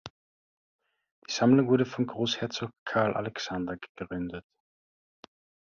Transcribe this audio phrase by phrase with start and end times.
[1.29, 4.43] Die Sammlung wurde von Großherzog Carl Alexander gegründet.